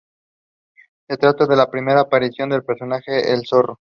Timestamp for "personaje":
2.63-3.11